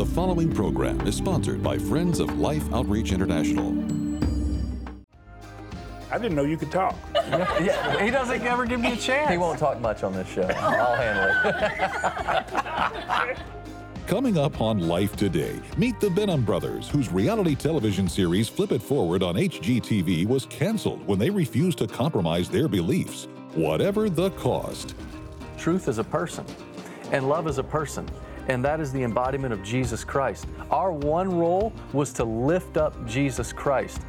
[0.00, 3.68] The following program is sponsored by Friends of Life Outreach International.
[6.10, 6.96] I didn't know you could talk.
[7.14, 9.30] Yeah, he doesn't ever give me a chance.
[9.30, 10.48] He won't talk much on this show.
[10.56, 11.52] I'll handle
[13.28, 13.38] it.
[14.06, 18.80] Coming up on Life Today, meet the Benham Brothers, whose reality television series Flip It
[18.80, 24.94] Forward on HGTV was canceled when they refused to compromise their beliefs, whatever the cost.
[25.58, 26.46] Truth is a person,
[27.12, 28.08] and love is a person,
[28.48, 30.46] and that is the embodiment of Jesus Christ.
[30.70, 34.00] Our one role was to lift up Jesus Christ.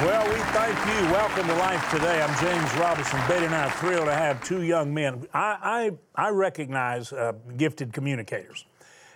[0.00, 1.10] Well, we thank you.
[1.10, 2.20] Welcome to Life Today.
[2.20, 3.18] I'm James Robison.
[3.26, 5.26] Betty and I are thrilled to have two young men.
[5.32, 8.66] I, I, I recognize uh, gifted communicators,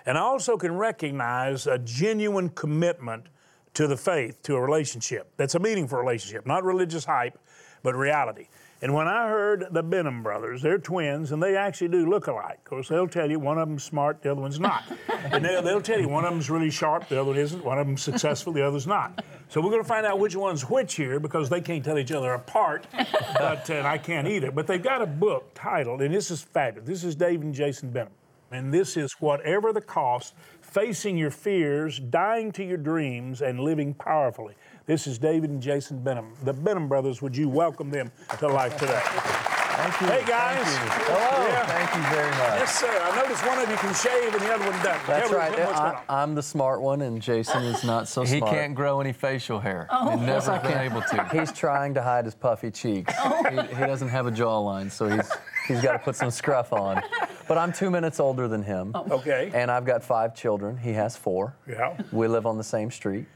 [0.07, 3.27] and I also can recognize a genuine commitment
[3.75, 5.31] to the faith, to a relationship.
[5.37, 7.39] That's a meaningful relationship, not religious hype,
[7.83, 8.49] but reality.
[8.83, 12.59] And when I heard the Benham brothers, they're twins, and they actually do look alike.
[12.59, 14.85] Of course, they'll tell you one of them's smart, the other one's not.
[15.33, 17.63] and they'll, they'll tell you one of them's really sharp, the other one isn't.
[17.63, 19.23] One of them's successful, the other's not.
[19.49, 22.13] So we're going to find out which one's which here because they can't tell each
[22.13, 22.87] other apart,
[23.35, 24.51] but uh, and I can't either.
[24.51, 26.89] But they've got a book titled, and this is fabulous.
[26.89, 28.13] This is Dave and Jason Benham.
[28.53, 33.95] And this is whatever the cost, facing your fears, dying to your dreams, and living
[33.95, 34.55] powerfully.
[34.91, 36.33] This is David and Jason Benham.
[36.43, 38.11] The Benham brothers, would you welcome them
[38.41, 39.01] to life today?
[39.05, 40.07] Thank you.
[40.09, 40.67] Hey, guys.
[40.67, 41.15] Thank you.
[41.15, 41.47] Hello.
[41.47, 41.67] Yeah.
[41.67, 42.59] Thank you very much.
[42.59, 43.01] Yes, sir.
[43.01, 45.07] I noticed one of you can shave and the other one doesn't.
[45.07, 45.51] That's Tell right.
[45.53, 46.03] what's going I, on.
[46.09, 48.53] I'm the smart one, and Jason is not so He smart.
[48.53, 49.87] He can't grow any facial hair.
[49.93, 50.11] Oh.
[50.11, 51.29] He's never been able to.
[51.31, 53.15] He's trying to hide his puffy cheeks.
[53.17, 53.45] Oh.
[53.45, 55.31] He, he doesn't have a jawline, so he's
[55.69, 57.01] he's got to put some scruff on.
[57.47, 58.93] But I'm two minutes older than him.
[58.97, 59.53] Okay.
[59.55, 60.77] And I've got five children.
[60.77, 61.55] He has four.
[61.69, 61.97] Yeah.
[62.11, 63.27] We live on the same street.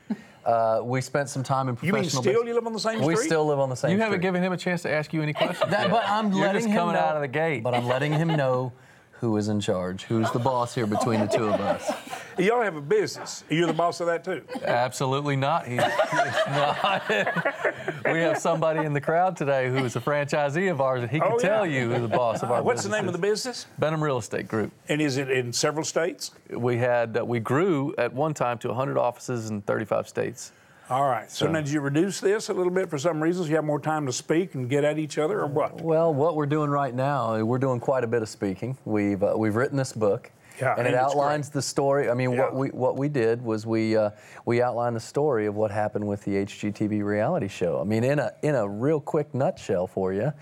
[0.45, 1.87] Uh, we spent some time in professional.
[1.87, 2.23] You professional.
[2.23, 3.07] mean still bas- you live on the same street?
[3.07, 3.97] We still live on the same street.
[3.97, 5.71] You haven't given him a chance to ask you any questions.
[5.71, 5.91] That, yet.
[5.91, 7.63] but I'm You're letting just him coming know, out of the gate.
[7.63, 8.73] But I'm letting him know
[9.21, 11.91] who is in charge, who's the boss here between the two of us.
[12.39, 13.43] Y'all have a business.
[13.49, 14.43] You're the boss of that too.
[14.65, 15.67] Absolutely not.
[15.67, 17.03] He's, he's not.
[18.13, 21.19] we have somebody in the crowd today who is a franchisee of ours, and he
[21.21, 21.49] can Oh, yeah.
[21.49, 22.65] tell you who the boss of our business.
[22.67, 23.67] What's the name of the business?
[23.79, 24.73] Benham Real Estate Group.
[24.89, 26.33] And is it in several states?
[26.51, 30.53] We had uh, we grew at one time to 100 offices in 35 states.
[30.91, 31.31] All right.
[31.31, 33.49] So, So- now did you reduce this a little bit for some reasons?
[33.49, 35.81] You have more time to speak and get at each other, or what?
[35.81, 38.77] Well, what we're doing right now, we're doing quite a bit of speaking.
[38.85, 42.09] We've uh, we've written this book, Yeah, and it outlines the story.
[42.09, 44.11] I mean, what we what we did was we uh,
[44.45, 47.81] we outlined the story of what happened with the HGTV reality show.
[47.81, 50.33] I mean, in a in a real quick nutshell for you.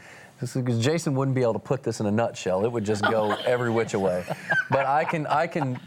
[0.42, 3.32] Because Jason wouldn't be able to put this in a nutshell; it would just go
[3.46, 4.24] every which way.
[4.70, 5.78] But I can I can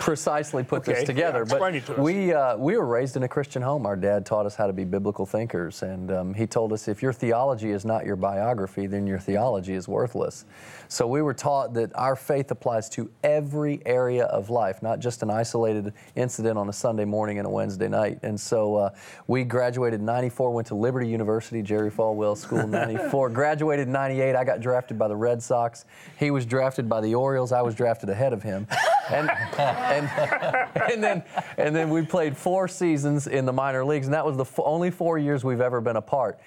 [0.00, 1.42] precisely put Okay, this together.
[1.42, 3.86] explain but to we uh, we were raised in a Christian home.
[3.86, 7.02] Our dad taught us how to be biblical thinkers, and um, he told us if
[7.02, 10.44] your theology is not your biography, then your theology is worthless.
[10.88, 15.22] So we were taught that our faith applies to every area of life, not just
[15.22, 18.18] an isolated incident on a Sunday morning and a Wednesday night.
[18.22, 18.90] And so uh,
[19.26, 23.92] we graduated in '94, went to Liberty University, Jerry Falwell School in '94, graduated in
[24.08, 24.36] '98.
[24.36, 25.84] I got drafted by the Red Sox.
[26.18, 27.52] He was drafted by the Orioles.
[27.52, 28.66] I was drafted ahead of him.
[29.10, 30.10] And, and,
[30.92, 31.22] and then
[31.58, 34.60] and then we played four seasons in the minor leagues, and that was the f-
[34.64, 36.38] only four years we've ever been apart.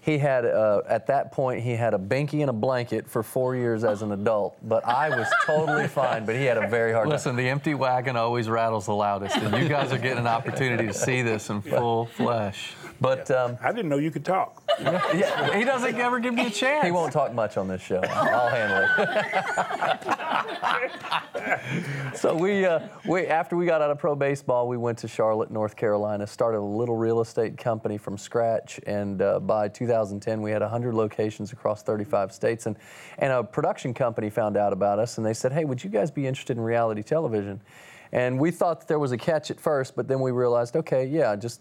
[0.00, 3.56] He had uh, at that point he had a binky and a blanket for four
[3.56, 6.26] years as an adult, but I was totally fine.
[6.26, 7.10] But he had a very hard time.
[7.12, 10.86] Listen, the empty wagon always rattles the loudest, and you guys are getting an opportunity
[10.86, 12.74] to see this in full flesh.
[13.00, 14.62] But um, I didn't know you could talk.
[15.14, 16.84] Yeah, he doesn't ever give me a chance.
[16.84, 18.00] he won't talk much on this show.
[18.02, 20.04] I'll handle it.
[22.14, 25.50] so we, uh, we, after we got out of pro baseball, we went to Charlotte,
[25.50, 30.50] North Carolina, started a little real estate company from scratch, and uh, by 2010 we
[30.50, 32.66] had 100 locations across 35 states.
[32.66, 32.76] And,
[33.18, 36.10] and a production company found out about us, and they said, "Hey, would you guys
[36.10, 37.60] be interested in reality television?"
[38.12, 41.04] And we thought that there was a catch at first, but then we realized, okay,
[41.04, 41.60] yeah, just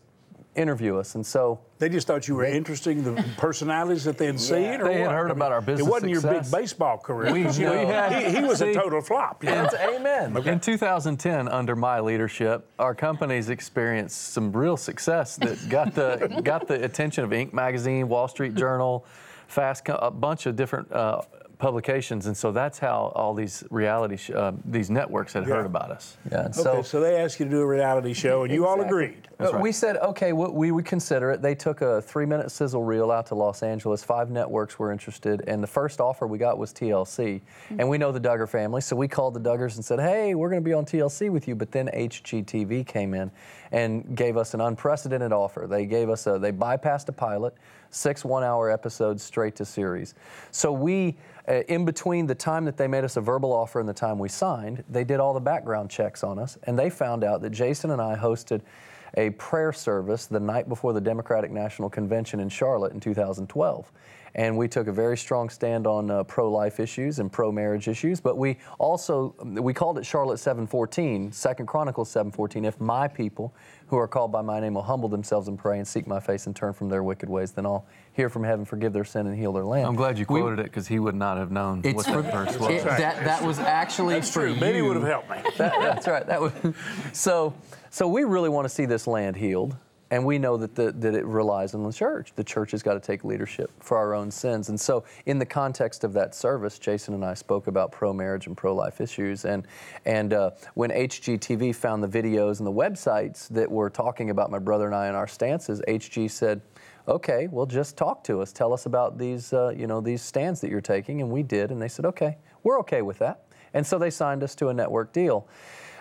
[0.56, 1.16] interview us.
[1.16, 4.86] And so They just thought you were interesting, the personalities that they had seen, or
[4.86, 5.16] They had what?
[5.16, 7.32] heard about our business It wasn't your big baseball career.
[7.34, 9.44] We- You know, had- he, he was a total flop.
[9.46, 10.36] amen.
[10.46, 16.68] In 2010, under my leadership, our companies experienced some real success that got the got
[16.68, 17.54] the attention of Inc.
[17.54, 19.06] magazine, Wall Street Journal,
[19.48, 21.22] Fast, a bunch of different uh,
[21.64, 25.56] publications, and so that's how all these reality sh- uh, these networks had Yeah.
[25.56, 26.18] heard about us.
[26.30, 28.76] Yeah, and Okay, so, they asked you to do a reality show, and you all
[28.82, 29.06] Exactly.
[29.06, 29.28] agreed.
[29.40, 31.42] Uh, We said, okay, we, we would consider it.
[31.42, 34.04] They took a three minute sizzle reel out to Los Angeles.
[34.04, 37.42] Five networks were interested, and the first offer we got was TLC.
[37.80, 40.50] And we know the Duggar family, so we called the Duggars and said, hey, we're
[40.50, 41.56] going to be on TLC with you.
[41.56, 43.32] But then HGTV came in
[43.72, 45.66] and gave us an unprecedented offer.
[45.68, 47.56] They gave us a, they bypassed a pilot,
[47.90, 50.14] six one hour episodes straight to series.
[50.52, 51.16] So we,
[51.48, 54.18] Uh, in between the time that they made us a verbal offer and the time
[54.18, 57.50] we signed, they did all the background checks on us, and they found out that
[57.50, 58.62] Jason and I hosted
[59.16, 63.92] a prayer service the night before the Democratic National Convention in Charlotte in 2012.
[64.36, 68.36] And we took a very strong stand on uh, pro-life issues and pro-marriage issues, but
[68.36, 72.66] we also we called it Charlotte 7:14, Second Chronicles 7:14.
[72.66, 73.54] If my people,
[73.88, 76.48] who are called by my name, will humble themselves and pray and seek my face
[76.48, 79.38] and turn from their wicked ways, then I'll hear from heaven, forgive their sin, and
[79.38, 79.86] heal their land.
[79.88, 82.22] I'm glad you We- quoted it because he would not have known It's what for
[82.24, 82.70] that verse was.
[82.72, 84.56] it- that, that was actually That's for true.
[84.56, 84.86] Maybe you.
[84.86, 85.38] would have helped me.
[85.58, 86.26] That- that's right.
[86.26, 86.54] That was,
[87.14, 87.54] so,
[87.92, 89.76] so we really want to see this land healed,
[90.14, 92.34] and we know that the, that it relies on the church.
[92.36, 95.46] The church has got to take leadership for our own sins, and so in the
[95.46, 99.68] context of that service, Jason and I spoke about pro-marriage and pro-life issues, and
[100.06, 104.60] and uh, when HGTV found the videos and the websites that were talking about my
[104.60, 106.62] brother and I and our stances, HG said.
[107.06, 108.54] Okay, well, just talk to us.
[108.54, 111.70] Tell us about these, uh, you know, these stands that you're taking, and we did.
[111.70, 113.44] And they said, okay, we're okay with that.
[113.74, 115.46] And so they signed us to a network deal.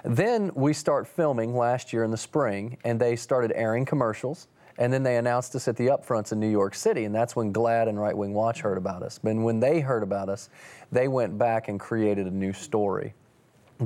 [0.04, 4.48] Then we start filming last year in the spring, and they started airing commercials.
[4.78, 7.52] And then they announced us at the upfronts in New York City, and that's when
[7.52, 9.20] GLAAD and Right Wing Watch heard about us.
[9.22, 10.48] And when they heard about us,
[10.90, 13.12] they went back and created a new story.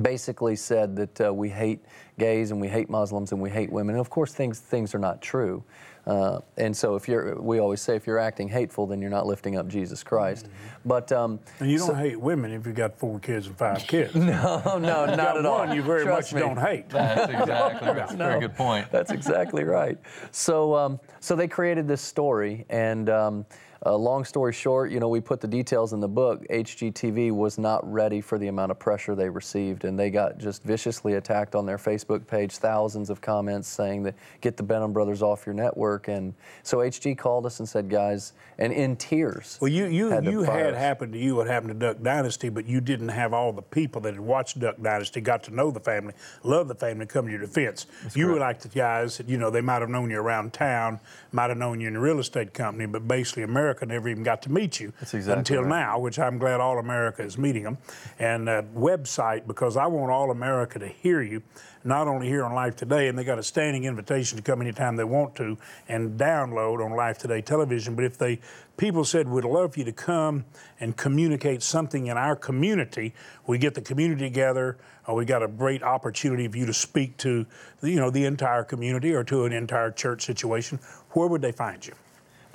[0.01, 1.83] Basically said that uh, we hate
[2.17, 3.95] gays and we hate Muslims and we hate women.
[3.95, 5.63] And of course, things things are not true.
[6.07, 9.27] Uh, and so, if you're, we always say, if you're acting hateful, then you're not
[9.27, 10.47] lifting up Jesus Christ.
[10.85, 14.15] But um, And you don't hate women if you got four kids and five kids.
[14.15, 15.59] no, no, not got at all.
[15.59, 16.47] one you very Trust much me.
[16.47, 16.87] don't hate.
[16.89, 17.95] That's exactly right.
[17.97, 18.89] That's a very good point.
[18.89, 19.97] That's exactly right.
[20.31, 23.45] So, um, so they created this story, and um,
[23.85, 26.45] uh, long story short, you know, we put the details in the book.
[26.49, 30.63] HGTV was not ready for the amount of pressure they received, and they got just
[30.63, 32.57] viciously attacked on their Facebook page.
[32.57, 36.33] Thousands of comments saying that get the Benham brothers off your network, and
[36.63, 39.57] so HG called us and said, guys, and in tears.
[39.61, 42.65] Well, you you had you had happened to you what happened to Duck Dynasty, but
[42.65, 45.79] you didn't have all the people that had watched Duck Dynasty, got to know the
[45.79, 46.13] family,
[46.43, 47.85] love the family, come to your defense.
[48.15, 50.99] you were like the guys that you know they might have known you around town,
[51.31, 54.41] might have known you in a real estate company, but basically America never even got
[54.43, 55.69] to meet you exactly until right.
[55.69, 57.77] now, which I'm glad all America is meeting them.
[58.19, 61.41] And uh, website because I want all America to hear you,
[61.83, 64.95] not only here on Life Today, and they got a standing invitation to come anytime
[64.95, 67.95] they want to and download on Life Today television.
[67.95, 68.39] But if they
[68.77, 70.45] people said we'd love for you to come
[70.79, 73.13] and communicate something in our community,
[73.47, 74.77] we get the community together.
[75.07, 77.45] Or we got a great opportunity for you to speak to,
[77.81, 80.79] you know, the entire community or to an entire church situation.
[81.11, 81.93] Where would they find you?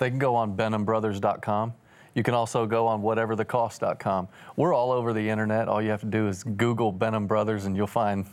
[0.03, 1.75] They can go on benhambrothers.com.
[2.17, 4.27] You can also go on whateverthecost.com.
[4.57, 5.69] We're all over the internet.
[5.69, 8.27] All you have to do is Google Benham Brothers and you'll find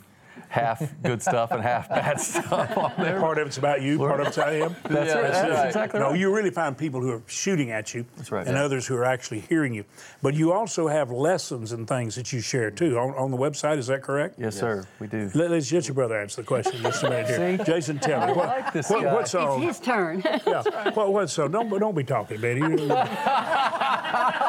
[0.48, 3.20] half good stuff and half bad stuff on there.
[3.20, 4.76] Part of it's about you, part of it's about him.
[4.84, 5.22] That's Yeah, right.
[5.22, 5.66] that's That's right.
[5.66, 6.18] exactly no, right.
[6.18, 8.46] you really find people who are shooting at you, That's right.
[8.46, 8.64] and Yeah.
[8.64, 9.84] others who are actually hearing you.
[10.22, 13.78] But you also have lessons and things that you share too on, on the website.
[13.78, 14.36] Is that correct?
[14.38, 14.84] Yes, sir.
[14.98, 15.30] We do.
[15.34, 17.58] Let, us get your brother answer the question just a minute here.
[17.58, 17.64] See?
[17.64, 19.12] Jason, tell me what, like this what- guy.
[19.14, 20.22] what's It's his turn.
[20.46, 20.62] Yeah,
[20.94, 21.50] what, what's on?
[21.50, 22.60] Don't don't be talking, Betty.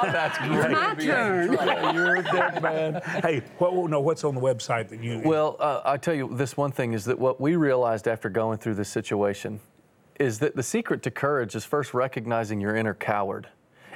[0.04, 0.72] You- That's great.
[0.72, 1.96] My turn.
[1.96, 3.02] You're a dead man.
[3.22, 5.22] hey, what, no, what's on the website that you?
[5.24, 8.58] Well, uh, I tell you, this one thing is that what we realized after going
[8.58, 9.60] through this situation
[10.20, 13.48] is that the secret to courage is first recognizing your inner coward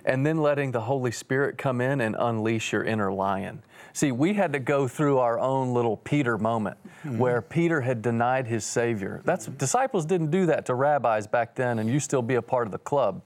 [0.06, 3.64] and then letting the Holy Spirit come in and unleash your inner lion.
[3.94, 8.46] See, we had to go through our own little Peter moment where Peter had denied
[8.46, 9.22] his Savior.
[9.26, 12.68] That's disciples didn't do that to rabbis back then, and you still be a part
[12.68, 13.22] of the club.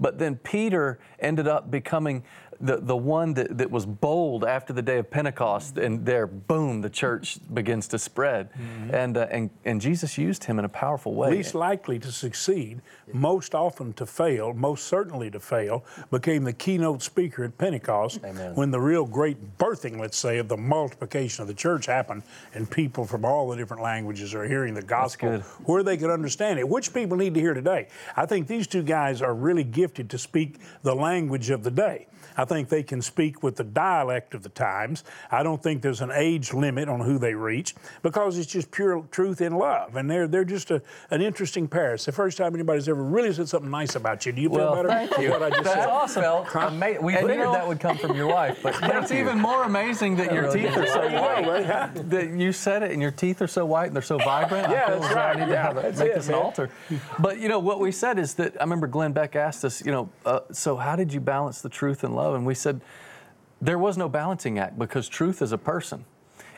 [0.00, 2.24] But then Peter ended up becoming
[2.64, 6.80] the, the one that, that was bold after the day of Pentecost, and there, boom,
[6.80, 8.48] the church begins to spread.
[8.90, 11.30] And, uh, and, and Jesus used him in a powerful way.
[11.30, 12.80] least likely to succeed,
[13.12, 18.54] most often to fail, most certainly to fail, became the keynote speaker at Pentecost Amen.
[18.54, 22.22] when the real great birthing, let's say, of the multiplication of the church happened
[22.54, 26.58] and people from all the different languages are hearing the gospel where they could understand
[26.58, 27.88] it, which people need to hear today.
[28.16, 32.06] I think these two guys are really gifted to speak the language of the day.
[32.36, 35.02] I think think they can speak with the dialect of the times.
[35.30, 39.04] I don't think there's an age limit on who they reach because it's just pure
[39.10, 39.96] truth in love.
[39.96, 40.80] And they're, they're just a,
[41.10, 41.94] an interesting pair.
[41.94, 44.32] It's the first time anybody's ever really said something nice about you.
[44.32, 44.88] Do you feel Well, better?
[44.88, 45.30] thank you.
[45.30, 45.88] What I just That's said?
[45.88, 46.24] awesome.
[46.54, 49.64] Ama- we And you know- that would come from your wife, but That's even more
[49.64, 52.10] amazing that your really teeth are so There you go, white.
[52.10, 54.68] That you said it, and your teeth are so white and they're so vibrant.
[54.70, 55.36] Yeah, I feel that's right.
[55.36, 56.70] I need to have a, make it, this an altar.
[57.18, 59.90] But you know what we said is that I remember Glenn Beck asked us, you
[59.90, 62.33] know, uh, so how did you balance the truth and love?
[62.34, 62.80] And we said
[63.60, 66.04] there was no balancing act because truth is a person,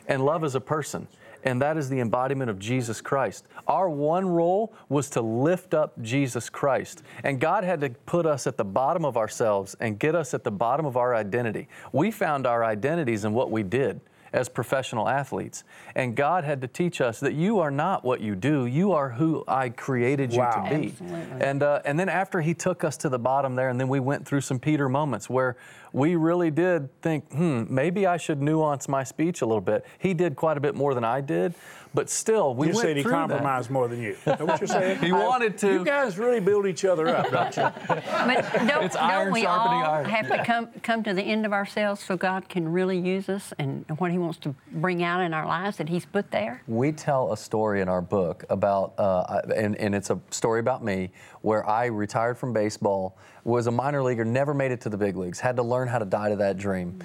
[0.07, 1.07] and love is a person.
[1.43, 3.45] And that is the embodiment of Jesus Christ.
[3.67, 7.03] Our one role was to lift up Jesus Christ.
[7.23, 10.43] And God had to put us at the bottom of ourselves and get us at
[10.43, 11.69] the bottom of our identity.
[11.93, 14.01] We found our identities in what we did
[14.33, 15.63] as professional athletes.
[15.95, 19.09] And God had to teach us that you are not what you do, you are
[19.09, 20.67] who I created you Wow.
[20.69, 20.93] to be.
[21.39, 23.99] And, uh, and then after He took us to the bottom there, and then we
[23.99, 25.55] went through some Peter moments where
[25.93, 29.85] we really did think, hmm, maybe I should nuance my speech a little bit.
[29.99, 31.53] He did quite a bit more than I did,
[31.93, 33.17] but still, we You went said he through that.
[33.29, 34.11] compromised more than you.
[34.11, 34.99] Is that what you're saying?
[35.07, 35.71] He wanted to.
[35.73, 37.63] You guys really build each other up, don't you?
[37.87, 40.05] But don't, It's don't iron we all iron.
[40.05, 43.53] have to come come to the end of ourselves so God can really use us
[43.57, 46.61] and what He wants to bring out in our lives that He's put there?
[46.67, 50.83] We tell a story in our book about, uh, and, and it's a story about
[50.83, 51.09] me,
[51.41, 55.15] where I retired from baseball, was a minor leaguer, never made it to the big
[55.15, 56.99] leagues, had to learn how to die to that dream.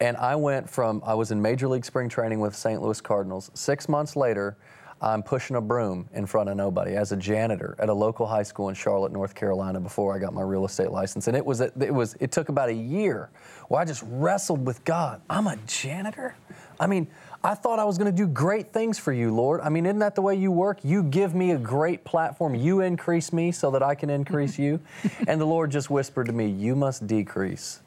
[0.00, 2.82] And I went from, I was in Major League Spring Training with St.
[2.82, 3.50] Louis Cardinals.
[3.54, 4.56] Six months later,
[5.00, 8.42] I'm pushing a broom in front of nobody as a janitor at a local high
[8.42, 11.28] school in Charlotte, North Carolina, before I got my real estate license.
[11.28, 13.30] And it was, it was, it took about a year
[13.68, 15.20] where I just wrestled with God.
[15.28, 16.34] I'm a janitor.
[16.80, 17.06] I mean,
[17.42, 19.60] I thought I was going to do great things for you, Lord.
[19.60, 20.78] I mean, isn't that the way you work?
[20.82, 22.54] You give me a great platform.
[22.54, 24.62] You increase me so that I can increase mm-hmm.
[24.62, 24.80] you.
[25.28, 27.80] and the Lord just whispered to me, You must decrease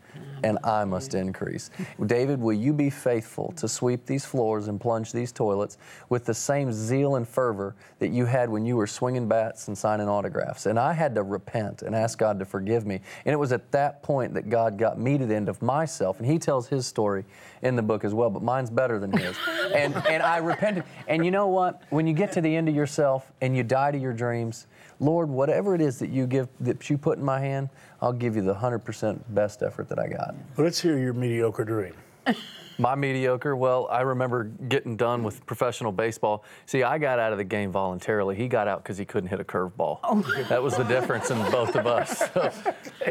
[0.44, 1.70] and I must increase.
[2.06, 5.78] David, will you be faithful to sweep these floors and plunge these toilets
[6.10, 9.78] with the same zeal and fervor that you had when you were swinging bats and
[9.78, 10.66] signing autographs?
[10.66, 13.02] And I had to repent and ask God to forgive me.
[13.26, 16.20] And it was at that point that God got me to the end of myself.
[16.20, 17.26] And He tells His story
[17.62, 19.38] in the book as well, but mine's better than His.
[19.76, 20.84] and, and I repented.
[21.08, 21.82] And you know what?
[21.90, 24.68] When you get to the end of yourself and you die to your dreams,
[25.00, 27.70] Lord, whatever it is that you give that you put in my hand,
[28.02, 30.36] I'll give you the 100% best effort that I got.
[30.58, 31.94] Let's hear your mediocre dream.
[32.80, 36.44] My mediocre, well, I remember getting done with professional baseball.
[36.68, 38.36] See, I got out of the game voluntarily.
[38.36, 40.00] He got out because he couldn't hit a curveball.
[40.04, 40.24] Oh.
[40.50, 42.24] That was the difference in both of us.
[42.34, 42.52] So,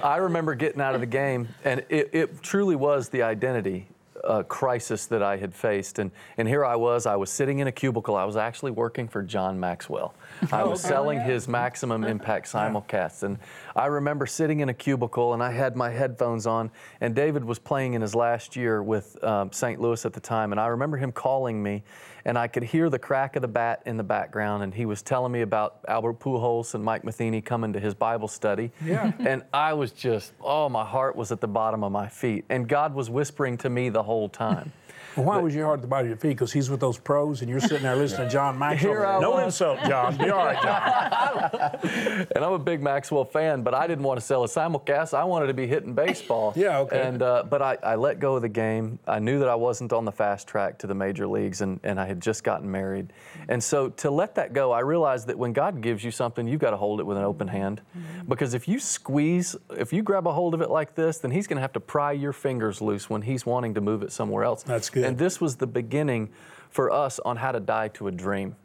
[0.02, 3.88] I remember getting out of the game, and it, it truly was the identity
[4.26, 5.98] uh, crisis that I had faced.
[5.98, 8.16] And, and here I was, I was sitting in a cubicle.
[8.16, 10.14] I was actually working for John Maxwell.
[10.52, 13.22] I was selling his maximum impact simulcasts.
[13.22, 13.38] And
[13.76, 16.70] I remember sitting in a cubicle and I had my headphones on,
[17.02, 19.78] and David was playing in his last year with um, St.
[19.78, 20.52] Louis at the time.
[20.52, 21.84] And I remember him calling me,
[22.24, 24.62] and I could hear the crack of the bat in the background.
[24.62, 28.28] And he was telling me about Albert Pujols and Mike Matheny coming to his Bible
[28.28, 28.72] study.
[28.82, 29.12] Yeah.
[29.18, 32.46] And I was just, oh, my heart was at the bottom of my feet.
[32.48, 34.72] And God was whispering to me the whole time.
[35.16, 36.28] Well, why was your heart at the bottom of your feet?
[36.30, 38.92] Because he's with those pros and you're sitting there listening to John Maxwell.
[38.92, 39.44] Here no was.
[39.44, 40.16] insult, John.
[40.16, 42.26] Be all right, John.
[42.34, 45.14] And I'm a big Maxwell fan, but I didn't want to sell a simulcast.
[45.14, 46.52] I wanted to be hitting baseball.
[46.56, 47.00] Yeah, okay.
[47.02, 48.98] And uh, but I, I let go of the game.
[49.06, 52.00] I knew that I wasn't on the fast track to the major leagues, and, and
[52.00, 53.12] I had just gotten married.
[53.48, 56.60] And so to let that go, I realized that when God gives you something, you've
[56.60, 58.28] got to hold it with an open hand, Mm-hmm.
[58.28, 61.46] because if you squeeze, if you grab a hold of it like this, then He's
[61.46, 64.44] going to have to pry your fingers loose when He's wanting to move it somewhere
[64.44, 64.62] else.
[64.62, 65.04] That's good.
[65.06, 66.30] And this was the beginning
[66.70, 68.56] for us on how to die to a dream.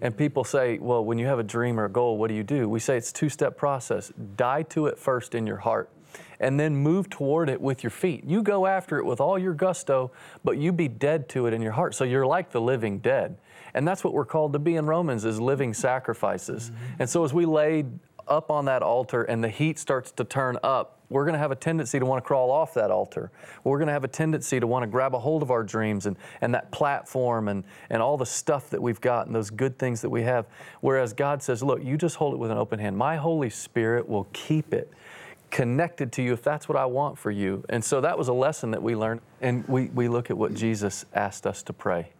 [0.00, 2.42] And people say, well, when you have a dream or a goal, what do you
[2.42, 2.68] do?
[2.68, 4.12] We say it's a two step process.
[4.36, 5.90] Die to it first in your heart,
[6.38, 8.24] and then move toward it with your feet.
[8.24, 10.10] You go after it with all your gusto,
[10.42, 11.94] but you be dead to it in your heart.
[11.94, 13.36] So you're like the living dead.
[13.74, 16.70] And that's what we're called to be in Romans is living sacrifices.
[16.70, 16.94] Mm-hmm.
[17.00, 17.84] And so as we lay
[18.30, 21.50] up on that altar and the heat starts to turn up, we're going to have
[21.50, 23.32] a tendency to want to crawl off that altar.
[23.64, 26.06] We're going to have a tendency to want to grab a hold of our dreams
[26.06, 29.76] and, and that platform and, and all the stuff that we've got and those good
[29.76, 30.46] things that we have.
[30.80, 32.96] Whereas God says, look, you just hold it with an open hand.
[32.96, 34.92] My Holy Spirit will keep it
[35.50, 37.64] connected to you if that's what I want for you.
[37.68, 39.20] And so that was a lesson that we learned.
[39.40, 42.10] And we, we look at what Jesus asked us to pray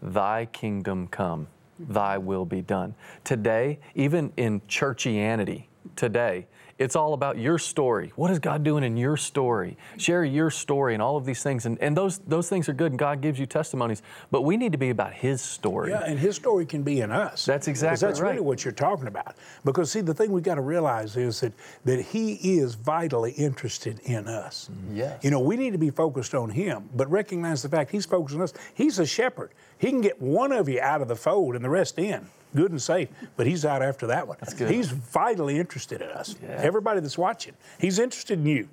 [0.00, 1.48] Thy kingdom come,
[1.88, 2.94] thy will be done.
[3.24, 5.64] Today, even in churchianity,
[5.96, 6.46] today,
[6.82, 8.12] It's all about your story.
[8.16, 9.76] What is God doing in your story?
[9.98, 11.64] Share your story and all of these things.
[11.64, 14.02] And, and those, those things are good, and God gives you testimonies.
[14.32, 15.90] But we need to be about His story.
[15.90, 17.44] Yeah, and His story can be in us.
[17.44, 18.30] That's exactly That's right.
[18.30, 19.36] really what you're talking about.
[19.64, 21.52] Because see, the thing we've got to realize is that
[21.84, 24.68] that He is vitally interested in us.
[24.72, 24.96] Mm-hmm.
[24.96, 25.22] Yes.
[25.22, 28.34] You know, we need to be focused on Him, but recognize the fact He's focused
[28.34, 28.54] on us.
[28.74, 29.52] He's a shepherd.
[29.82, 32.28] He can get one of you out of the fold and the rest in.
[32.54, 34.36] Good and safe, but he's out after that one.
[34.38, 34.70] That's good.
[34.70, 36.36] He's vitally interested in us.
[36.46, 38.68] Everybody that's watching, he's interested in you.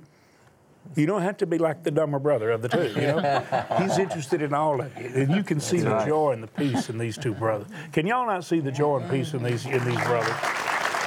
[0.95, 2.89] You don't have to be like the dumber brother of the two.
[2.89, 6.43] You know, he's interested in all of you, and you can see the joy and
[6.43, 7.67] the peace in these two brothers.
[7.91, 10.35] Can y'all not see the joy and peace in these in these brothers?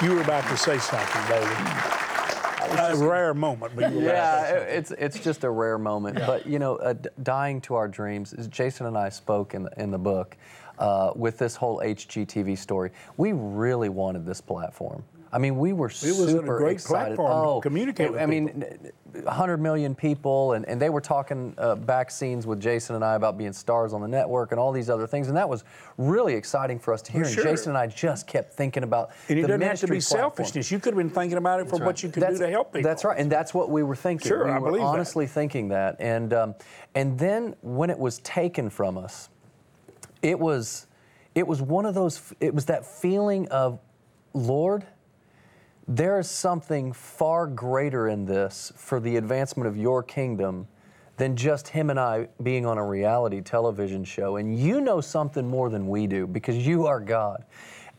[0.02, 2.01] You were about to say something, David.
[2.78, 5.78] A rare moment, but you were about to say Yeah, it's it's just a rare
[5.78, 6.18] moment.
[6.18, 8.32] But you know, uh, dying to our dreams.
[8.32, 10.36] As Jason and I spoke in the, in the book
[10.78, 12.90] uh, with this whole HGTV story.
[13.16, 15.04] We really wanted this platform.
[15.34, 17.16] I mean, we were It was a super great excited.
[17.16, 18.66] platform to oh, communicate it- with I mean,
[19.14, 23.14] 100 million people, and, and they were talking uh, back scenes with Jason and I
[23.14, 25.64] about being stars on the network and all these other things, and that was
[25.96, 27.24] really exciting for us to hear.
[27.24, 27.44] sure.
[27.44, 30.00] And Jason and I just kept thinking about And it the doesn't have to be
[30.00, 30.20] platform.
[30.20, 30.70] selfishness.
[30.70, 32.88] You could have been thinking about it for what you could do to help people.
[32.88, 34.28] That's right, and that's what we were thinking.
[34.28, 34.88] Sure, we I were believe that.
[34.88, 36.54] honestly thinking that, and um,
[36.94, 39.30] and then when it was taken from us,
[40.22, 40.86] it was
[41.34, 42.34] it was one of those.
[42.40, 43.80] It was that feeling of,
[44.34, 44.86] Lord,
[45.88, 50.66] there is something far greater in this for the advancement of your kingdom
[51.16, 54.36] than just him and I being on a reality television show.
[54.36, 57.44] And you know something more than we do because you are God.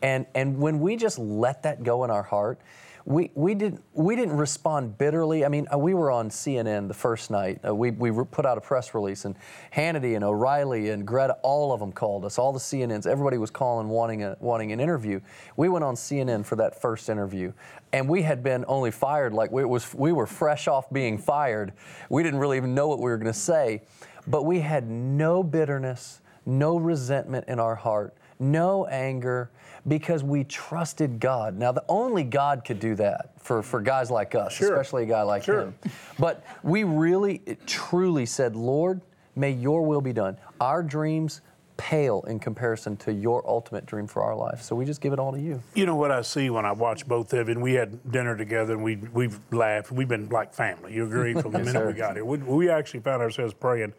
[0.02, 2.60] And, and when we just let that go in our heart,
[3.06, 5.44] we, we, didn't, we didn't respond bitterly.
[5.44, 7.60] I mean, uh, we were on CNN the first night.
[7.66, 9.34] Uh, we, we put out a press release, and
[9.74, 13.06] Hannity and O'Reilly and Greta, all of them called us, all the CNNs.
[13.06, 15.20] Everybody was calling, wanting, a, wanting an interview.
[15.56, 17.52] We went on CNN for that first interview,
[17.92, 21.74] and we had been only fired like we, was, we were fresh off being fired.
[22.08, 23.82] We didn't really even know what we were going to say,
[24.26, 29.50] but we had no bitterness, no resentment in our heart, no anger
[29.86, 31.58] because we trusted God.
[31.58, 34.72] Now, the only God could do that for, for guys like us, Sure.
[34.72, 35.60] especially a guy like Sure.
[35.62, 35.74] him.
[36.18, 39.00] But we really, truly said, Lord,
[39.36, 40.36] may your will be done.
[40.60, 41.42] Our dreams
[41.76, 44.62] pale in comparison to your ultimate dream for our life.
[44.62, 45.60] So we just give it all to you.
[45.74, 48.36] You know what I see when I watch both of you, and we had dinner
[48.36, 49.90] together and we, we've laughed.
[49.90, 50.94] We've been like family.
[50.94, 51.86] You agree from the minute sir.
[51.88, 52.24] we got here.
[52.24, 53.92] We, we actually found ourselves praying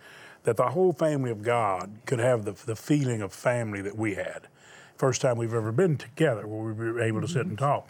[0.43, 4.15] that the whole family of God could have the, the feeling of family that we
[4.15, 4.47] had.
[4.97, 7.65] First time we've ever been together where we were able to sit and mm-hmm.
[7.65, 7.89] talk.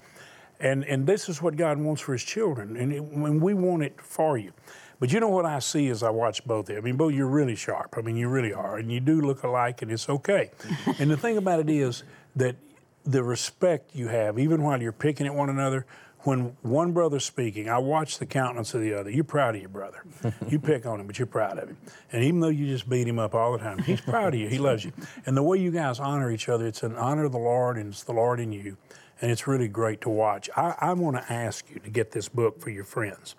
[0.59, 3.83] And, and this is what God wants for His children, and, it, when we want
[3.83, 4.53] it for you.
[4.99, 6.77] But you know what I see as I watch both of you?
[6.77, 7.95] I mean, both you're really sharp.
[7.97, 10.51] I mean, you really are, and you do look alike, and it's okay.
[10.99, 12.03] and the thing about it is
[12.37, 12.55] that
[13.03, 15.85] the respect you have, even while you're picking at one another,
[16.25, 19.11] when one brother's speaking, I watch the countenance of the other.
[19.11, 20.03] You're proud of your brother.
[20.49, 21.77] you pick on him, but you're proud of him.
[22.11, 24.49] And even though you just beat him up all the time, he's proud of you.
[24.49, 24.91] He loves you.
[25.25, 27.89] And the way you guys honor each other, it's an honor of the Lord, and
[27.89, 28.75] it's the Lord in you.
[29.21, 30.49] And it's really great to watch.
[30.57, 33.35] I, I want to ask you to get this book for your friends.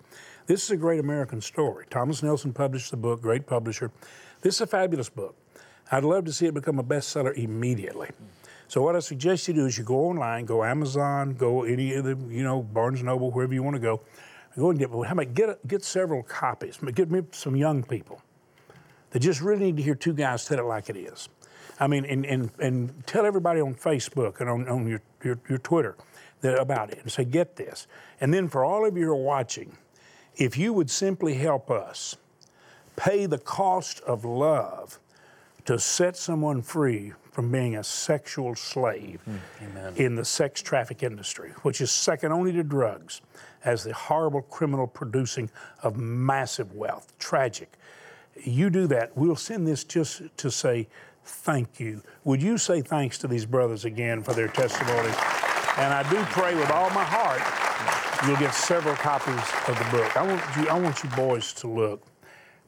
[0.47, 1.85] This is a great American story.
[1.89, 3.91] Thomas Nelson published the book, great publisher.
[4.41, 5.35] This is a fabulous book.
[5.91, 8.09] I'd love to see it become a bestseller immediately.
[8.69, 12.03] So what I suggest you do is you go online, go Amazon, go any of
[12.03, 14.01] the, you know, Barnes Noble, wherever you want to go.
[14.57, 16.77] Go and get, how about get, get several copies.
[16.77, 18.21] Get me some young people
[19.11, 21.29] that just really need to hear two guys tell it like it is.
[21.79, 25.59] I mean, and, and, and tell everybody on Facebook and on, on your, your, your
[25.59, 25.95] Twitter
[26.41, 27.87] that, about it and say, get this.
[28.19, 29.77] And then for all of you who are watching,
[30.35, 32.17] if you would simply help us
[32.95, 34.99] pay the cost of love
[35.65, 39.95] to set someone free from being a sexual slave hmm.
[39.95, 43.21] in the sex traffic industry, which is second only to drugs
[43.63, 45.47] as the horrible criminal producing
[45.83, 47.13] of massive wealth.
[47.19, 47.71] Tragic.
[48.43, 50.87] You do that, we'll send this just to say
[51.25, 52.01] thank you.
[52.23, 55.13] Would you say thanks to these brothers again for their testimony?
[55.77, 59.35] And I do pray with all my heart you'll get several copies
[59.67, 60.17] of the book.
[60.17, 62.01] I want you, I want you boys to look.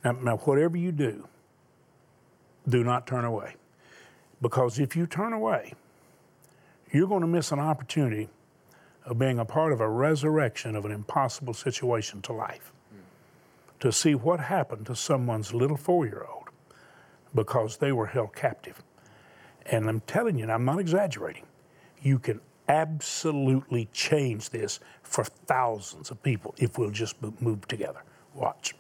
[0.06, 1.28] Now, now whatever you do,
[2.68, 3.56] do not turn away.
[4.42, 5.74] Because if you turn away,
[6.92, 8.30] you're going to miss an opportunity
[9.06, 12.72] of being a part of a resurrection of an impossible situation to life.
[13.82, 16.50] To see what happened to someone's little four year old
[17.34, 18.84] because they were held captive.
[19.66, 21.46] And I'm telling you, and I'm not exaggerating,
[22.02, 28.04] you can absolutely change this for thousands of people if we'll just move together.
[28.36, 28.76] Watch.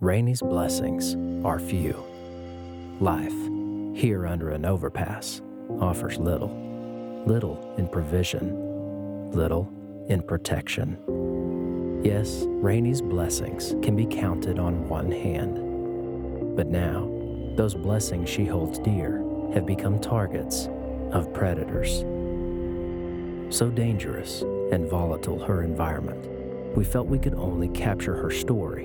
[0.00, 2.11] Rainey's blessings are few.
[3.00, 3.32] Life,
[3.94, 5.40] here under an overpass,
[5.80, 6.50] offers little.
[7.26, 9.68] Little in provision, little
[10.08, 10.98] in protection.
[12.04, 16.56] Yes, Rainey's blessings can be counted on one hand.
[16.56, 17.08] But now,
[17.56, 19.24] those blessings she holds dear
[19.54, 20.68] have become targets
[21.12, 22.00] of predators.
[23.54, 28.84] So dangerous and volatile her environment, we felt we could only capture her story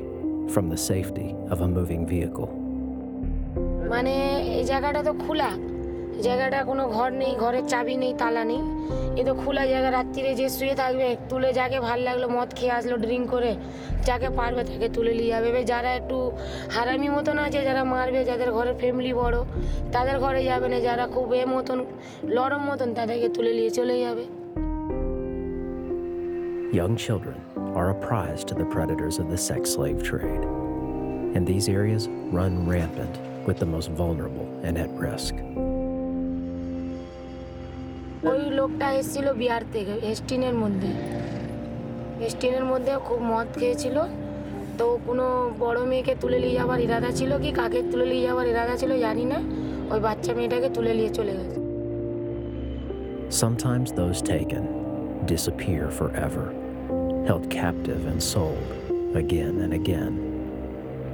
[0.49, 2.56] from the safety of a moving vehicle.
[3.91, 4.13] মানে
[4.59, 5.51] এই জায়গাটা তো খোলা।
[6.25, 8.61] জায়গাটা কোনো ঘর নেই ঘরের চাবি নেই তালা নেই।
[9.19, 12.95] এ তো খোলা জায়গা রাত্রিরে যে শুয়ে থাকবে তুলে যাকে ভালো লাগল মদ খেয়ে আসলো
[13.05, 13.51] ড্রিঙ্ক করে
[14.07, 16.17] যাকে পারবে তাকে তুলে নিয়ে যাবে। এবার যারা একটু
[16.75, 19.37] হারামি মতন আছে যারা মারবে যাদের ঘরের ফ্যামিলি বড়
[19.95, 21.77] তাদের ঘরে যাবে না। যারা খুব এ মতন
[22.35, 24.23] লরম মতন তাদেরকে তুলে নিয়ে চলে যাবে।
[26.79, 27.37] Young children
[27.77, 30.43] are a prize to the predators of the sex slave trade,
[31.35, 32.03] and these areas
[32.37, 33.15] run rampant
[33.46, 35.34] with the most vulnerable and at risk.
[38.30, 40.90] ওই লোকটা এসেছিল বিহার থেকে এস্টিনের মধ্যে
[42.26, 43.96] এস্টিনের মধ্যে খুব মদ খেয়েছিল
[44.78, 45.26] তো কোনো
[45.58, 49.24] বড় মেয়েকে তুলে নিয়ে যাওয়ার ইরাদা ছিল কি কাকে তুলে নিয়ে যাওয়ার ইরাদা ছিল জানি
[49.32, 49.38] না
[49.92, 51.56] ওই বাচ্চা মেয়েটাকে তুলে নিয়ে চলে গেছে
[53.42, 54.64] Sometimes those taken
[55.26, 56.52] disappear forever,
[57.26, 58.66] held captive and sold
[59.14, 60.25] again and again.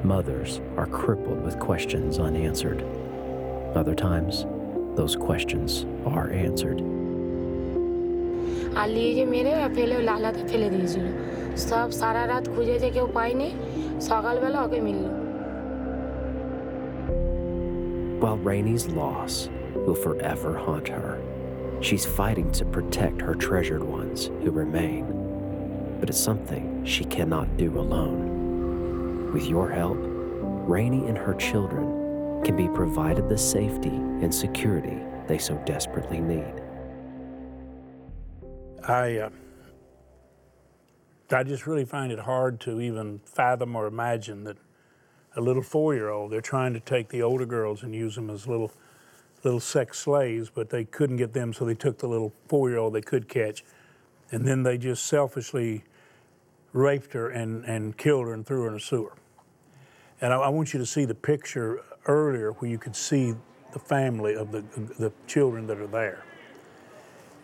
[0.04, 2.84] Mothers are crippled with questions unanswered.
[3.74, 4.46] Other times,
[4.94, 6.80] those questions are answered.
[8.80, 11.06] আর নিয়ে যে মেরে ফেলে লালাতে ফেলে দিয়েছিল
[11.68, 13.48] সব সারা রাত খুঁজেছে কেউ পায়নি
[14.08, 15.04] সকালবেলা ওকে মিলল
[18.22, 19.34] While Rainey's loss
[19.86, 21.10] will forever haunt her,
[21.80, 25.04] she's fighting to protect her treasured ones who remain.
[25.98, 28.31] But it's something she cannot do alone.
[29.33, 35.39] With your help, Rainey and her children can be provided the safety and security they
[35.39, 36.53] so desperately need.
[38.87, 39.29] I, uh,
[41.31, 44.57] I just really find it hard to even fathom or imagine that
[45.35, 48.71] a little four-year-old they're trying to take the older girls and use them as little
[49.43, 53.01] little sex slaves, but they couldn't get them, so they took the little four-year-old they
[53.01, 53.65] could catch,
[54.31, 55.83] and then they just selfishly
[56.71, 59.13] raped her and, and killed her and threw her in a sewer.
[60.23, 63.35] And I, I want you to see the picture earlier where you could see
[63.73, 64.61] the family of the,
[64.97, 66.23] the children that are there.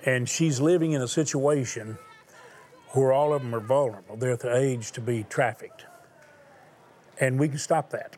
[0.06, 1.98] And she's living in a situation
[2.92, 4.16] where all of them are vulnerable.
[4.16, 5.86] They're at the age to be trafficked.
[7.20, 8.16] And we can stop that.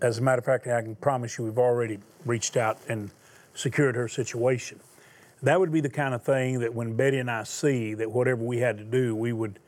[0.00, 3.10] As a matter of fact, I can promise you we've already reached out and
[3.54, 4.78] secured her situation.
[5.42, 8.44] That would be the kind of thing that when Betty and I see that whatever
[8.44, 9.58] we had to do, we would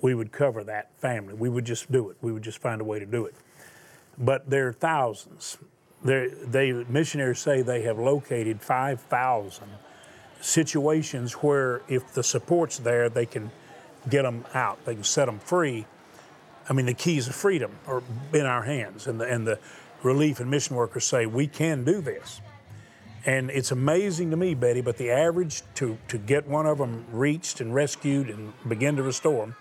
[0.00, 1.34] we would cover that family.
[1.34, 2.16] We would just do it.
[2.22, 3.34] We would just find a way to do it.
[4.18, 5.58] But there are thousands.
[6.02, 9.68] There, they missionaries say they have located 5,000
[10.40, 13.50] situations where if the support's there, they can
[14.08, 14.84] get them out.
[14.84, 15.86] They can set them free.
[16.68, 18.02] I mean, the keys of freedom are
[18.32, 19.58] in our hands, and the, and the
[20.02, 22.40] relief and mission workers say we can do this.
[23.26, 27.04] And it's amazing to me, Betty, but the average to, to get one of them
[27.10, 29.56] reached and rescued and begin to restore them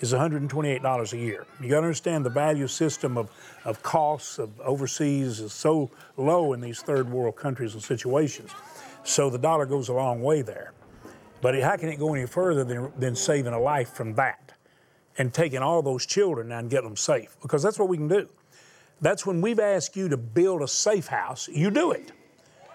[0.00, 1.46] is $128 a year.
[1.60, 3.30] You got to understand the value system of,
[3.64, 8.50] of costs of overseas is so low in these third world countries and situations.
[9.04, 10.72] So the dollar goes a long way there.
[11.40, 14.52] But how can it go any further than, than saving a life from that
[15.18, 17.36] and taking all those children and getting them safe?
[17.40, 18.28] Because that's what we can do.
[19.00, 22.12] That's when we've asked you to build a safe house, you do it.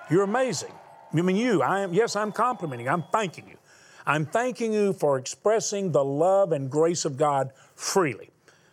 [0.10, 0.72] You're amazing.
[1.14, 3.58] I mean, you, I am, yes, I'm complimenting, I'm thanking you.
[4.06, 8.30] I'm thanking you for expressing the love and grace of God freely,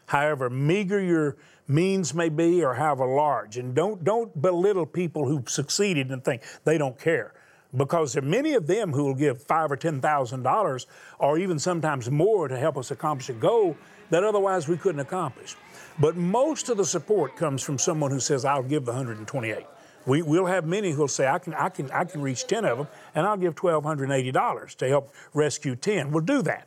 [0.07, 1.37] however meager your
[1.67, 3.59] means may be or however large.
[3.59, 7.35] And don't, don't belittle people who've succeeded and think they don't care.
[7.77, 10.87] Because there are many of them who will give five or ten thousand dollars
[11.19, 13.77] or even sometimes more to help us accomplish a goal
[14.09, 15.55] that otherwise we couldn't accomplish.
[16.01, 19.67] But most of the support comes from someone who says, I'll give the 128.
[20.09, 22.79] We, will have many who'll say, I can, I, can, I can reach 10 of
[22.79, 26.11] them, and I'll give $1,280 to help rescue 10.
[26.11, 26.67] We'll do that.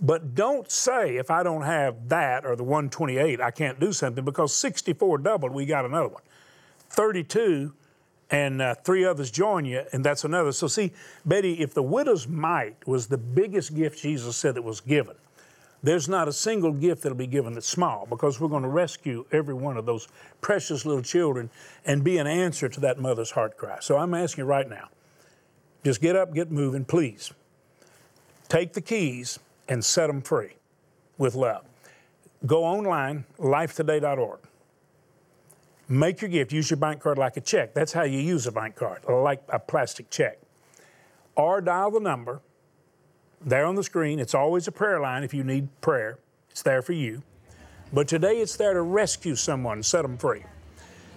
[0.00, 4.24] But don't say, if I don't have that or the 128, I can't do something,
[4.24, 6.22] because 64 doubled, we got another one.
[6.90, 7.72] 32
[8.30, 10.52] and uh, three others join you, and that's another.
[10.52, 10.92] So, see,
[11.26, 15.16] Betty, if the widow's mite was the biggest gift Jesus said that was given,
[15.82, 19.24] there's not a single gift that'll be given that's small because we're going to rescue
[19.32, 20.08] every one of those
[20.40, 21.50] precious little children
[21.86, 23.78] and be an answer to that mother's heart cry.
[23.80, 24.88] So I'm asking you right now
[25.82, 27.32] just get up, get moving, please.
[28.48, 29.38] Take the keys
[29.68, 30.56] and set them free
[31.16, 31.64] with love.
[32.44, 34.40] Go online, lifetoday.org.
[35.88, 36.52] Make your gift.
[36.52, 37.74] Use your bank card like a check.
[37.74, 40.38] That's how you use a bank card, like a plastic check.
[41.36, 42.40] Or dial the number
[43.44, 44.18] there on the screen.
[44.18, 46.18] It's always a prayer line if you need prayer,
[46.50, 47.22] it's there for you.
[47.92, 50.44] But today it's there to rescue someone, set them free.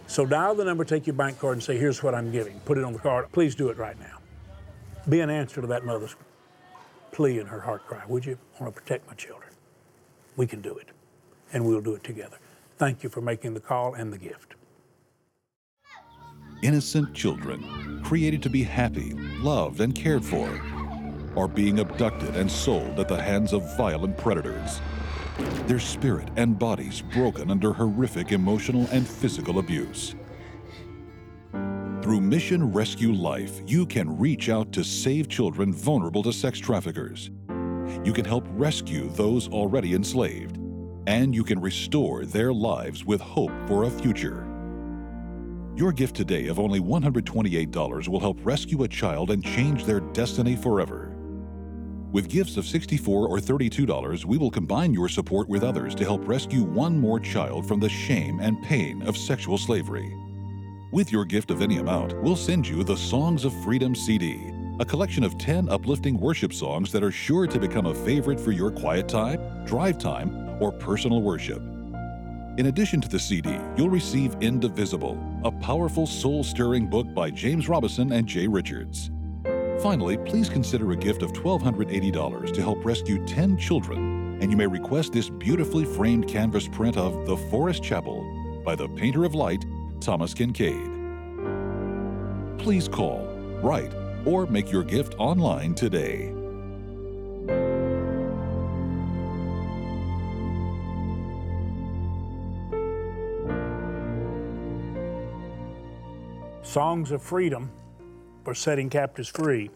[0.07, 2.59] So dial the number, take your bank card, and say, Here's what I'm giving.
[2.61, 3.31] Put it on the card.
[3.31, 4.19] Please do it right now.
[5.07, 6.15] Be an answer to that mother's
[7.11, 8.01] plea in her heart cry.
[8.07, 8.37] Would you?
[8.59, 9.49] I want to protect my children.
[10.35, 10.89] We can do it,
[11.51, 12.37] and we'll do it together.
[12.77, 14.55] Thank you for making the call and the gift.
[16.63, 20.49] Innocent children, created to be happy, loved, and cared for,
[21.35, 24.81] are being abducted and sold at the hands of violent predators.
[25.67, 30.15] Their spirit and bodies broken under horrific emotional and physical abuse.
[32.03, 37.31] Through Mission Rescue Life, you can reach out to save children vulnerable to sex traffickers.
[38.03, 40.57] You can help rescue those already enslaved,
[41.07, 44.45] and you can restore their lives with hope for a future.
[45.75, 50.55] Your gift today of only $128 will help rescue a child and change their destiny
[50.55, 51.12] forever.
[52.13, 56.27] With gifts of 64 or $32, we will combine your support with others to help
[56.27, 60.15] rescue one more child from the shame and pain of sexual slavery.
[60.91, 64.85] With your gift of any amount, we'll send you the Songs of Freedom CD, a
[64.85, 68.69] collection of 10 uplifting worship songs that are sure to become a favorite for your
[68.69, 71.63] quiet time, drive time, or personal worship.
[72.59, 77.67] In addition to the CD, you'll receive Indivisible, a powerful soul stirring book by James
[77.67, 79.09] Robison and Jay Richards.
[79.81, 84.67] Finally, please consider a gift of $1,280 to help rescue 10 children, and you may
[84.67, 88.23] request this beautifully framed canvas print of The Forest Chapel
[88.63, 89.65] by the painter of light,
[89.99, 90.89] Thomas Kinkade.
[92.57, 93.27] Please call,
[93.61, 93.93] write,
[94.25, 96.33] or make your gift online today.
[106.63, 107.69] Songs of Freedom
[108.43, 109.69] for setting captives free.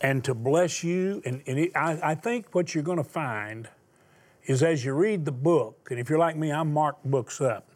[0.00, 3.68] And to bless you, and, and it, I, I think what you're going to find
[4.44, 7.66] is as you read the book, and if you're like me, I mark books up.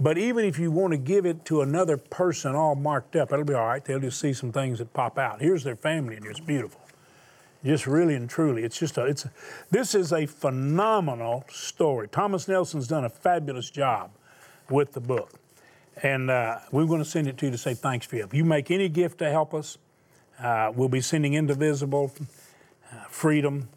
[0.00, 3.44] But even if you want to give it to another person all marked up, it'll
[3.44, 3.84] be all right.
[3.84, 5.40] They'll just see some things that pop out.
[5.40, 6.80] Here's their family, and it's beautiful.
[7.64, 9.32] Just really and truly, it's just a, it's a,
[9.72, 12.06] this is a phenomenal story.
[12.06, 14.12] Thomas Nelson's done a fabulous job
[14.70, 15.32] with the book.
[16.02, 18.24] And uh, we're going to send it to you to say thanks for you.
[18.24, 19.78] If you make any gift to help us,
[20.40, 22.12] uh, we'll be sending Indivisible,
[22.92, 23.68] uh, Freedom,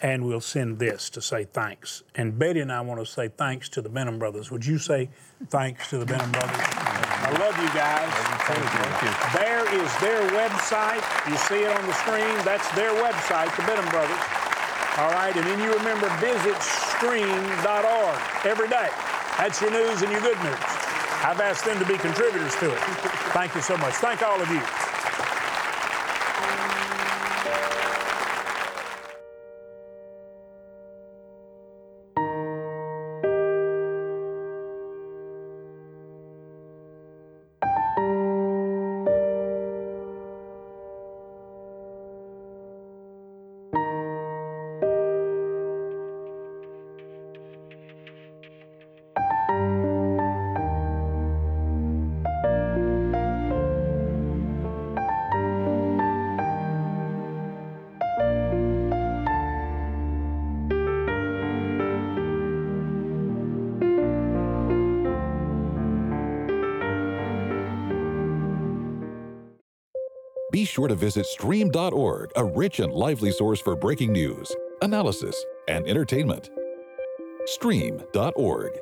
[0.00, 2.02] and we'll send this to say thanks.
[2.14, 4.50] And Betty and I want to say thanks to the Benham Brothers.
[4.50, 5.10] Would you say
[5.48, 6.56] thanks to the Benham Brothers?
[6.60, 8.08] I love you guys.
[8.46, 8.62] Thank
[9.02, 9.38] you.
[9.38, 11.02] There is their website.
[11.28, 12.44] You see it on the screen.
[12.44, 14.22] That's their website, the Benham Brothers.
[14.98, 18.88] All right, and then you remember visit stream.org every day.
[19.36, 20.77] That's your news and your good news.
[21.24, 22.78] I've asked them to be contributors to it.
[23.34, 23.94] Thank you so much.
[23.94, 24.87] Thank all of you.
[70.68, 76.50] Sure to visit stream.org, a rich and lively source for breaking news, analysis, and entertainment.
[77.46, 78.72] Stream.org.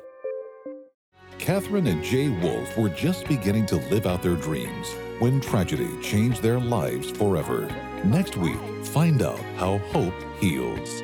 [1.39, 6.41] Catherine and Jay Wolf were just beginning to live out their dreams when tragedy changed
[6.41, 7.67] their lives forever.
[8.03, 11.03] Next week, find out how hope heals.